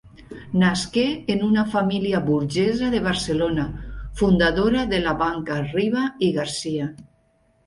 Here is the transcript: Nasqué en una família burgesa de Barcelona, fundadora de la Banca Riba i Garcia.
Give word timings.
Nasqué 0.61 1.01
en 1.33 1.43
una 1.47 1.65
família 1.73 2.21
burgesa 2.29 2.89
de 2.95 3.01
Barcelona, 3.09 3.67
fundadora 4.23 4.87
de 4.95 5.03
la 5.05 5.15
Banca 5.21 5.61
Riba 5.69 6.09
i 6.31 6.33
Garcia. 6.41 6.91